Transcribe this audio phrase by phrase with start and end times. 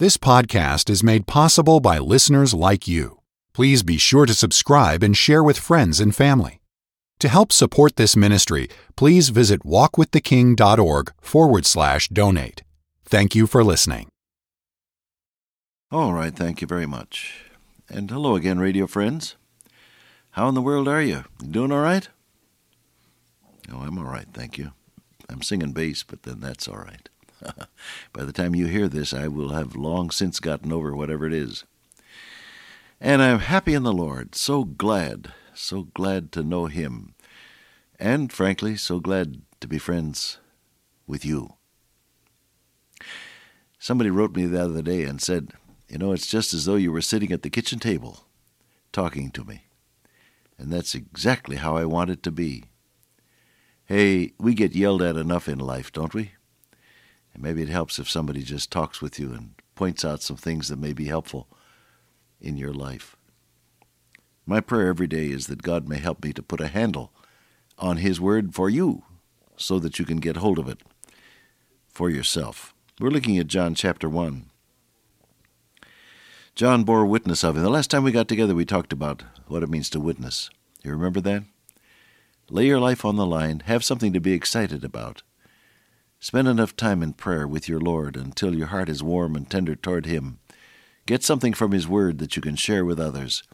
[0.00, 3.18] This podcast is made possible by listeners like you.
[3.52, 6.60] Please be sure to subscribe and share with friends and family.
[7.18, 12.62] To help support this ministry, please visit walkwiththeking.org forward slash donate.
[13.06, 14.06] Thank you for listening.
[15.90, 17.46] All right, thank you very much.
[17.88, 19.34] And hello again, radio friends.
[20.30, 21.24] How in the world are you?
[21.44, 22.08] Doing all right?
[23.72, 24.70] Oh, I'm all right, thank you.
[25.28, 27.08] I'm singing bass, but then that's all right.
[28.12, 31.32] By the time you hear this, I will have long since gotten over whatever it
[31.32, 31.64] is.
[33.00, 37.14] And I'm happy in the Lord, so glad, so glad to know Him,
[37.98, 40.38] and frankly, so glad to be friends
[41.06, 41.54] with you.
[43.78, 45.52] Somebody wrote me the other day and said,
[45.88, 48.24] You know, it's just as though you were sitting at the kitchen table
[48.92, 49.64] talking to me.
[50.58, 52.64] And that's exactly how I want it to be.
[53.84, 56.32] Hey, we get yelled at enough in life, don't we?
[57.38, 60.66] And maybe it helps if somebody just talks with you and points out some things
[60.68, 61.46] that may be helpful
[62.40, 63.14] in your life.
[64.44, 67.12] My prayer every day is that God may help me to put a handle
[67.78, 69.04] on His Word for you
[69.56, 70.80] so that you can get hold of it
[71.88, 72.74] for yourself.
[72.98, 74.46] We're looking at John chapter 1.
[76.56, 77.62] John bore witness of him.
[77.62, 80.50] The last time we got together, we talked about what it means to witness.
[80.82, 81.44] You remember that?
[82.50, 85.22] Lay your life on the line, have something to be excited about.
[86.20, 89.76] Spend enough time in prayer with your Lord until your heart is warm and tender
[89.76, 90.40] toward Him.
[91.06, 93.44] Get something from His Word that you can share with others,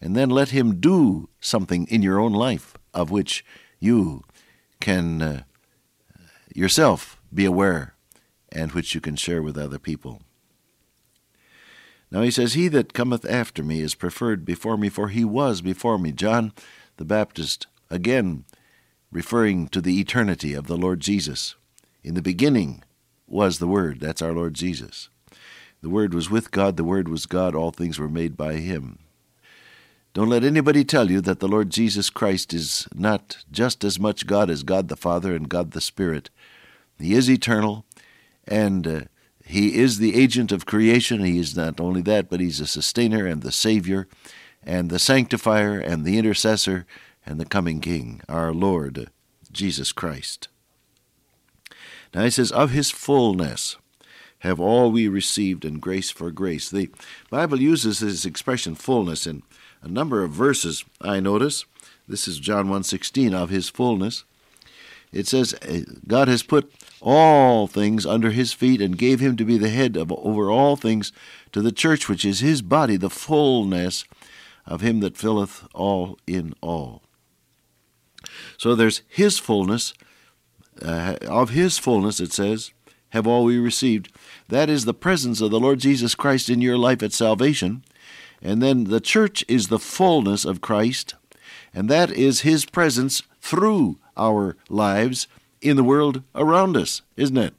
[0.00, 3.44] and then let Him do something in your own life of which
[3.80, 4.22] you
[4.80, 5.42] can uh,
[6.54, 7.94] yourself be aware
[8.50, 10.20] and which you can share with other people.
[12.10, 15.62] Now he says, He that cometh after me is preferred before me, for he was
[15.62, 16.12] before me.
[16.12, 16.52] John
[16.98, 18.44] the Baptist, again
[19.10, 21.54] referring to the eternity of the Lord Jesus.
[22.04, 22.82] In the beginning
[23.26, 24.00] was the Word.
[24.00, 25.08] That's our Lord Jesus.
[25.80, 26.76] The Word was with God.
[26.76, 27.54] The Word was God.
[27.54, 28.98] All things were made by Him.
[30.14, 34.26] Don't let anybody tell you that the Lord Jesus Christ is not just as much
[34.26, 36.28] God as God the Father and God the Spirit.
[36.98, 37.86] He is eternal,
[38.46, 39.00] and uh,
[39.44, 41.24] He is the agent of creation.
[41.24, 44.06] He is not only that, but He's the sustainer and the Savior,
[44.62, 46.84] and the sanctifier and the intercessor,
[47.24, 49.10] and the coming King, our Lord
[49.50, 50.48] Jesus Christ.
[52.14, 53.76] Now he says, Of his fullness
[54.40, 56.68] have all we received in grace for grace.
[56.68, 56.90] The
[57.30, 59.42] Bible uses this expression fullness in
[59.82, 61.64] a number of verses, I notice.
[62.08, 64.24] This is John 1.16, of his fullness.
[65.12, 69.44] It says, eh, God has put all things under his feet and gave him to
[69.44, 71.12] be the head of over all things
[71.52, 74.04] to the church, which is his body, the fullness
[74.66, 77.02] of him that filleth all in all.
[78.56, 79.92] So there's his fullness,
[80.80, 82.72] uh, of his fullness, it says,
[83.10, 84.10] have all we received.
[84.48, 87.84] That is the presence of the Lord Jesus Christ in your life at salvation.
[88.40, 91.14] And then the church is the fullness of Christ,
[91.72, 95.28] and that is his presence through our lives
[95.60, 97.54] in the world around us, isn't it?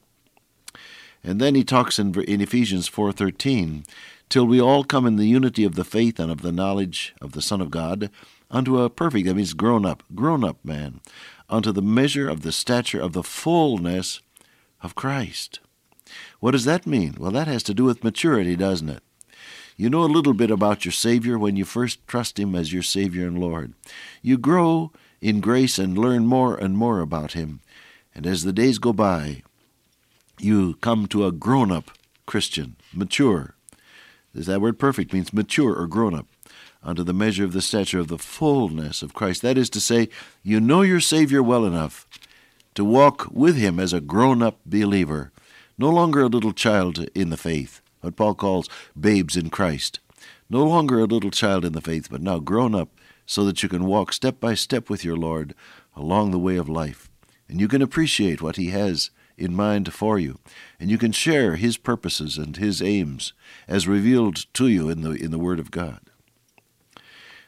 [1.23, 3.85] And then he talks in, in Ephesians 4:13,
[4.27, 7.31] till we all come in the unity of the faith and of the knowledge of
[7.31, 8.09] the Son of God,
[8.51, 10.99] unto a perfect, that means grown up, grown up man,
[11.53, 14.21] unto the measure of the stature of the fullness
[14.81, 15.59] of Christ.
[16.39, 17.15] What does that mean?
[17.19, 19.03] Well, that has to do with maturity, doesn't it?
[19.77, 22.81] You know a little bit about your Savior when you first trust Him as your
[22.81, 23.73] Savior and Lord.
[24.23, 24.91] You grow
[25.21, 27.61] in grace and learn more and more about Him.
[28.15, 29.43] And as the days go by,
[30.39, 31.91] you come to a grown up
[32.25, 33.55] Christian, mature.
[34.33, 36.25] Is That word perfect means mature or grown up
[36.83, 39.41] unto the measure of the stature of the fullness of Christ.
[39.41, 40.09] That is to say,
[40.41, 42.07] you know your Savior well enough
[42.75, 45.31] to walk with him as a grown up believer,
[45.77, 48.67] no longer a little child in the faith, what Paul calls
[48.99, 49.99] babes in Christ.
[50.49, 52.89] No longer a little child in the faith, but now grown up
[53.25, 55.55] so that you can walk step by step with your Lord
[55.95, 57.09] along the way of life.
[57.47, 60.39] And you can appreciate what he has in mind for you,
[60.79, 63.33] and you can share his purposes and his aims
[63.67, 66.01] as revealed to you in the in the Word of God.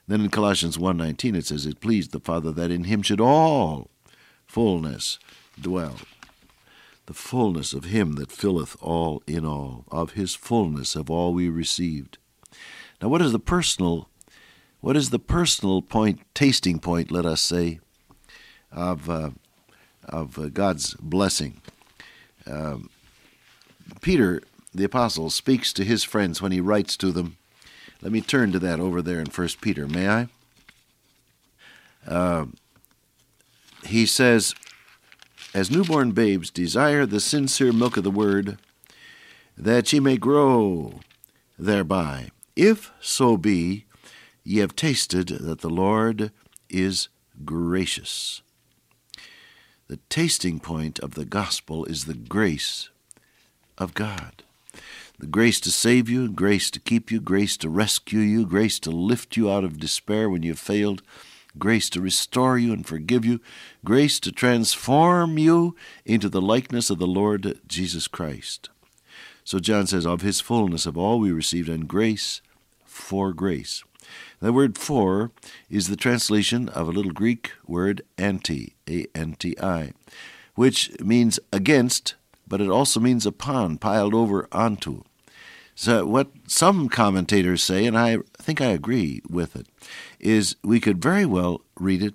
[0.07, 3.89] Then in Colossians 1:19 it says it pleased the Father that in him should all
[4.45, 5.19] fullness
[5.59, 5.97] dwell.
[7.07, 11.49] The fullness of him that filleth all in all, of his fullness have all we
[11.49, 12.17] received.
[13.01, 14.09] Now what is the personal
[14.81, 17.79] what is the personal point tasting point, let us say,
[18.71, 19.31] of uh,
[20.03, 21.61] of uh, God's blessing?
[22.45, 22.89] Um,
[24.01, 24.41] Peter
[24.73, 27.37] the apostle speaks to his friends when he writes to them
[28.05, 30.27] let me turn to that over there in First Peter, may I?
[32.07, 32.45] Uh,
[33.83, 34.53] he says,
[35.55, 38.59] As newborn babes desire the sincere milk of the word,
[39.57, 40.99] that ye may grow
[41.57, 43.85] thereby, if so be
[44.43, 46.31] ye have tasted that the Lord
[46.69, 47.07] is
[47.43, 48.43] gracious.
[49.87, 52.89] The tasting point of the gospel is the grace
[53.79, 54.43] of God.
[55.17, 58.91] The grace to save you, grace to keep you, grace to rescue you, grace to
[58.91, 61.01] lift you out of despair when you've failed,
[61.57, 63.39] grace to restore you and forgive you,
[63.85, 65.75] grace to transform you
[66.05, 68.69] into the likeness of the Lord Jesus Christ.
[69.45, 72.41] So John says, Of his fullness of all we received, and grace
[72.83, 73.83] for grace.
[74.39, 75.31] The word for
[75.69, 79.93] is the translation of a little Greek word anti, A N T I,
[80.55, 82.15] which means against,
[82.47, 85.03] but it also means upon, piled over onto.
[85.73, 89.67] So, what some commentators say, and I think I agree with it,
[90.19, 92.13] is we could very well read it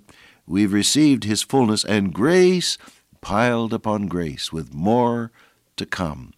[0.50, 2.76] We've received his fullness and grace
[3.20, 5.30] piled upon grace, with more
[5.76, 6.32] to come.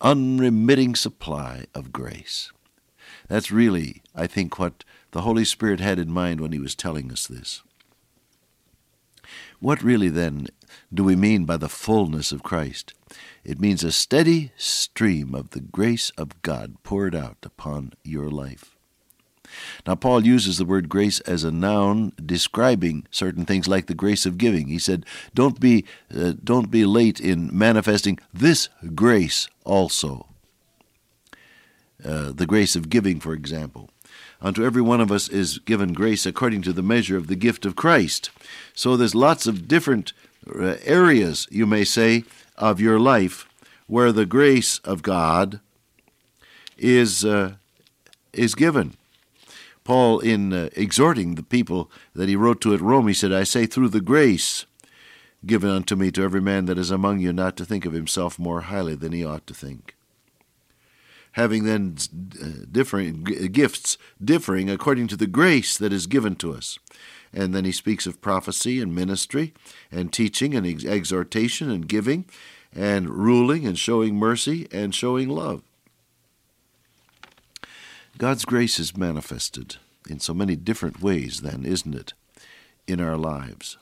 [0.00, 2.50] Unremitting supply of grace.
[3.28, 7.12] That's really, I think, what the Holy Spirit had in mind when he was telling
[7.12, 7.62] us this.
[9.60, 10.46] What really, then,
[10.94, 12.94] do we mean by the fullness of Christ?
[13.44, 18.76] It means a steady stream of the grace of God poured out upon your life.
[19.86, 24.26] Now, Paul uses the word grace as a noun describing certain things like the grace
[24.26, 24.68] of giving.
[24.68, 25.84] He said, Don't be,
[26.14, 30.26] uh, don't be late in manifesting this grace also.
[32.04, 33.90] Uh, the grace of giving, for example.
[34.40, 37.66] Unto every one of us is given grace according to the measure of the gift
[37.66, 38.30] of Christ.
[38.72, 40.12] So there's lots of different
[40.48, 42.24] uh, areas, you may say,
[42.58, 43.48] of your life
[43.86, 45.60] where the grace of God
[46.76, 47.54] is uh,
[48.32, 48.94] is given.
[49.84, 53.44] Paul, in uh, exhorting the people that he wrote to at Rome, he said, "I
[53.44, 54.66] say through the grace
[55.46, 58.38] given unto me to every man that is among you, not to think of himself
[58.38, 59.94] more highly than he ought to think."
[61.32, 61.96] having then
[62.42, 66.78] uh, differing gifts differing according to the grace that is given to us.
[67.32, 69.54] And then he speaks of prophecy and ministry
[69.92, 72.24] and teaching and ex- exhortation and giving
[72.74, 75.62] and ruling and showing mercy and showing love.
[78.16, 79.76] God's grace is manifested
[80.08, 82.14] in so many different ways, then, isn't it,
[82.86, 83.78] in our lives?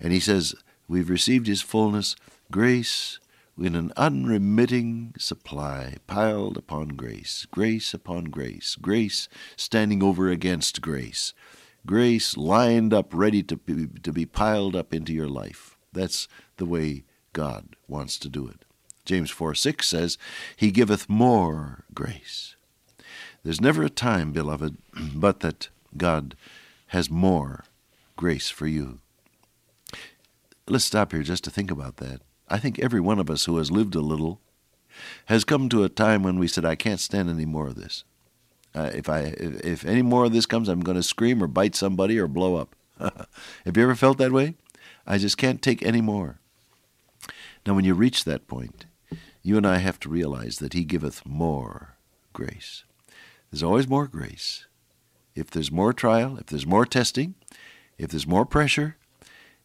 [0.00, 0.54] And he says,
[0.88, 2.16] We've received his fullness,
[2.50, 3.18] grace
[3.58, 11.32] in an unremitting supply, piled upon grace, grace upon grace, grace standing over against grace,
[11.86, 15.76] grace lined up, ready to be, to be piled up into your life.
[15.92, 18.64] That's the way God wants to do it.
[19.04, 20.18] James 4 6 says,
[20.56, 22.56] He giveth more grace.
[23.44, 24.76] There's never a time, beloved,
[25.14, 26.36] but that God
[26.88, 27.64] has more
[28.16, 28.98] grace for you.
[30.68, 32.22] Let's stop here just to think about that.
[32.48, 34.40] I think every one of us who has lived a little
[35.26, 38.04] has come to a time when we said, I can't stand any more of this.
[38.76, 41.46] Uh, if I if, if, any more of this comes, I'm going to scream or
[41.46, 42.76] bite somebody or blow up.
[42.98, 44.54] Have you ever felt that way?
[45.06, 46.40] I just can't take any more.
[47.66, 48.84] Now, when you reach that point,
[49.42, 51.96] you and I have to realize that He giveth more
[52.34, 52.84] grace.
[53.50, 54.66] There's always more grace.
[55.34, 57.34] If there's more trial, if there's more testing,
[57.96, 58.96] if there's more pressure,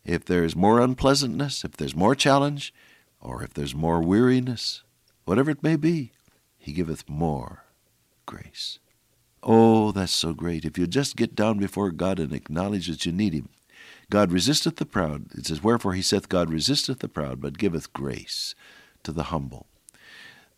[0.06, 2.74] if there's more unpleasantness, if there's more challenge,
[3.20, 4.84] or if there's more weariness,
[5.26, 6.14] whatever it may be,
[6.58, 7.66] He giveth more
[8.26, 8.80] grace.
[9.44, 10.66] Oh, that's so great.
[10.66, 13.50] If you just get down before God and acknowledge that you need Him.
[14.10, 15.28] God resisteth the proud.
[15.34, 18.54] It says, Wherefore He saith, God resisteth the proud, but giveth grace
[19.04, 19.68] to the humble.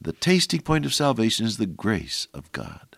[0.02, 2.98] The tasting point of salvation is the grace of God.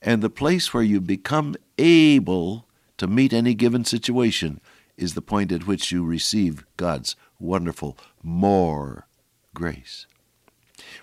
[0.00, 4.60] And the place where you become able to meet any given situation
[4.96, 9.06] is the point at which you receive God's wonderful more
[9.54, 10.06] grace.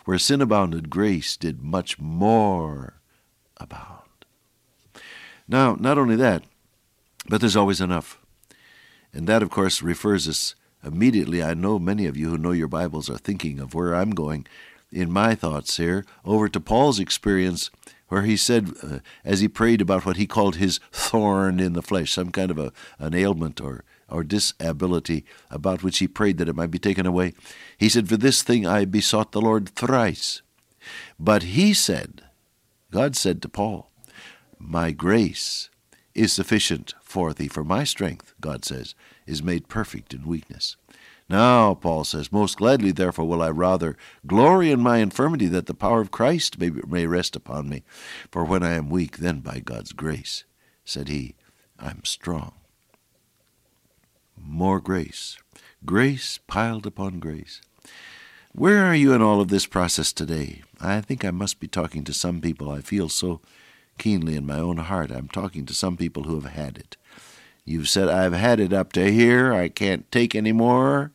[0.04, 3.00] Where sin abounded, grace did much more
[3.58, 4.09] abound.
[5.50, 6.44] Now, not only that,
[7.28, 8.22] but there's always enough.
[9.12, 10.54] And that, of course, refers us
[10.84, 11.42] immediately.
[11.42, 14.46] I know many of you who know your Bibles are thinking of where I'm going
[14.92, 17.72] in my thoughts here, over to Paul's experience
[18.10, 21.82] where he said, uh, as he prayed about what he called his thorn in the
[21.82, 26.50] flesh, some kind of a, an ailment or, or disability about which he prayed that
[26.50, 27.34] it might be taken away,
[27.78, 30.42] he said, For this thing I besought the Lord thrice.
[31.20, 32.24] But he said,
[32.92, 33.89] God said to Paul,
[34.60, 35.70] My grace
[36.14, 38.94] is sufficient for thee, for my strength, God says,
[39.26, 40.76] is made perfect in weakness.
[41.30, 45.74] Now, Paul says, Most gladly, therefore, will I rather glory in my infirmity, that the
[45.74, 47.84] power of Christ may, may rest upon me.
[48.32, 50.44] For when I am weak, then by God's grace,
[50.84, 51.36] said he,
[51.78, 52.54] I'm strong.
[54.36, 55.38] More grace.
[55.86, 57.62] Grace piled upon grace.
[58.54, 60.64] Where are you in all of this process today?
[60.82, 62.72] I think I must be talking to some people.
[62.72, 63.42] I feel so
[64.00, 65.12] keenly in my own heart.
[65.12, 66.98] I'm talking to some people who have had it.
[67.66, 69.54] You've said, I've had it up to here.
[69.54, 71.12] I can't take any more,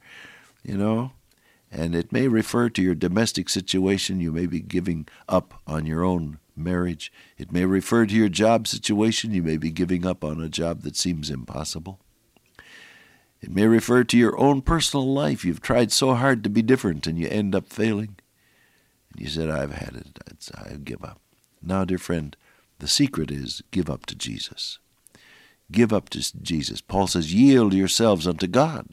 [0.63, 1.11] you know.
[1.73, 4.21] And it may refer to your domestic situation.
[4.21, 7.13] You may be giving up on your own marriage.
[7.37, 9.35] It may refer to your job situation.
[9.35, 11.99] You may be giving up on a job that seems impossible.
[13.41, 15.45] It may refer to your own personal life.
[15.45, 18.17] You've tried so hard to be different and you end up failing.
[19.13, 20.49] And you said, I've had it.
[20.55, 21.21] I give up.
[21.61, 22.37] Now, dear friend,
[22.79, 24.79] the secret is give up to Jesus.
[25.71, 26.81] Give up to Jesus.
[26.81, 28.89] Paul says, Yield yourselves unto God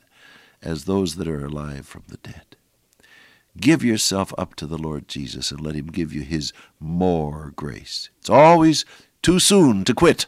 [0.62, 2.56] as those that are alive from the dead.
[3.60, 8.10] Give yourself up to the Lord Jesus and let Him give you His more grace.
[8.20, 8.86] It's always
[9.22, 10.28] too soon to quit.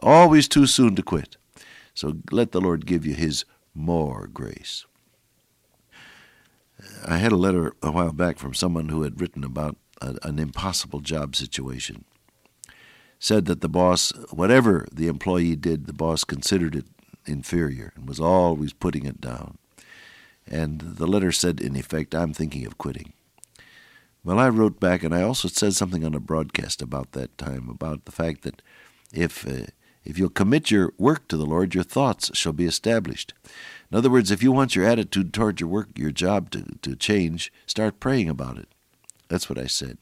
[0.00, 1.36] Always too soon to quit.
[1.94, 4.84] So let the Lord give you His more grace.
[7.06, 10.38] I had a letter a while back from someone who had written about a, an
[10.38, 12.04] impossible job situation.
[13.18, 16.86] Said that the boss, whatever the employee did, the boss considered it
[17.26, 19.58] inferior and was always putting it down.
[20.46, 23.12] And the letter said, in effect, I'm thinking of quitting.
[24.24, 27.68] Well, I wrote back, and I also said something on a broadcast about that time
[27.68, 28.62] about the fact that
[29.12, 29.66] if uh,
[30.04, 33.34] if you'll commit your work to the Lord, your thoughts shall be established.
[33.90, 36.96] In other words, if you want your attitude toward your work, your job to, to
[36.96, 38.68] change, start praying about it.
[39.28, 39.98] That's what I said.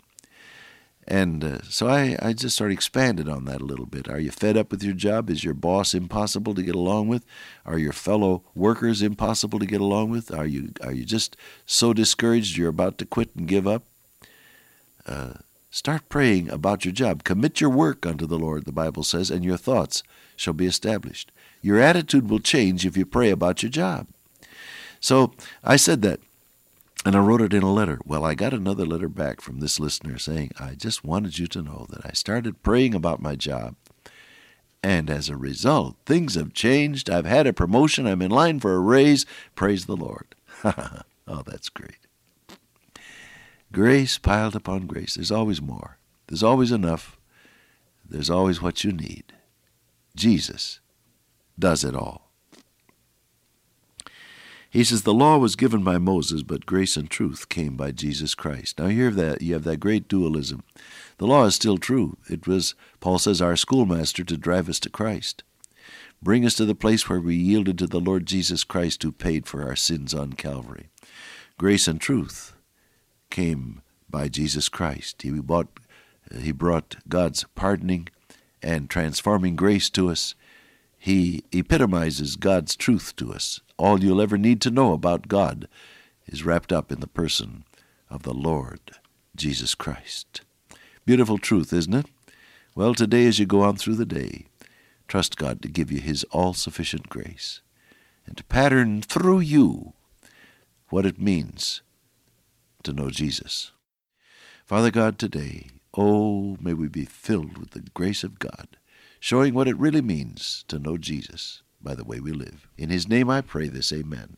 [1.09, 4.09] And uh, so I, I just sort of expanded on that a little bit.
[4.09, 5.31] Are you fed up with your job?
[5.31, 7.25] Is your boss impossible to get along with?
[7.65, 10.35] Are your fellow workers impossible to get along with?
[10.35, 13.85] Are you are you just so discouraged you're about to quit and give up?
[15.07, 15.35] Uh,
[15.77, 17.23] Start praying about your job.
[17.23, 20.03] Commit your work unto the Lord, the Bible says, and your thoughts
[20.35, 21.31] shall be established.
[21.61, 24.07] Your attitude will change if you pray about your job.
[25.01, 26.21] So I said that,
[27.07, 28.01] and I wrote it in a letter.
[28.05, 31.63] Well, I got another letter back from this listener saying, I just wanted you to
[31.63, 33.77] know that I started praying about my job.
[34.83, 37.09] And as a result, things have changed.
[37.09, 38.09] I've had a promotion.
[38.09, 39.25] I'm in line for a raise.
[39.55, 40.35] Praise the Lord.
[40.65, 42.09] oh, that's great.
[43.73, 45.15] Grace piled upon grace.
[45.15, 45.99] There's always more.
[46.27, 47.21] There's always enough.
[48.05, 49.33] There's always what you need.
[50.17, 50.81] Jesus
[51.57, 52.25] does it all.
[54.76, 58.35] He says the law was given by Moses, but grace and truth came by Jesus
[58.35, 58.78] Christ.
[58.78, 60.64] Now you have that you have that great dualism.
[61.16, 62.18] The law is still true.
[62.28, 65.45] It was Paul says our schoolmaster to drive us to Christ.
[66.21, 69.47] Bring us to the place where we yielded to the Lord Jesus Christ who paid
[69.47, 70.90] for our sins on Calvary.
[71.56, 72.54] Grace and truth
[73.30, 73.80] came
[74.11, 75.23] by Jesus Christ.
[75.23, 75.68] He brought,
[76.38, 78.09] he brought God's pardoning
[78.62, 80.35] and transforming grace to us.
[80.99, 83.62] He epitomizes God's truth to us.
[83.78, 85.68] All you'll ever need to know about God
[86.26, 87.64] is wrapped up in the person
[88.09, 88.80] of the Lord
[89.37, 90.40] Jesus Christ.
[91.04, 92.06] Beautiful truth, isn't it?
[92.75, 94.47] Well, today, as you go on through the day,
[95.09, 97.61] trust God to give you His all sufficient grace
[98.26, 99.92] and to pattern through you
[100.88, 101.83] what it means
[102.83, 103.73] to know Jesus.
[104.64, 105.66] Father God, today,
[105.97, 108.78] oh, may we be filled with the grace of God,
[109.21, 112.66] showing what it really means to know Jesus by the way we live.
[112.76, 114.37] In His name I pray this, amen.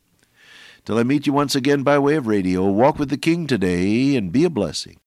[0.85, 4.17] Till I meet you once again by way of radio, walk with the King today
[4.17, 5.01] and be a blessing.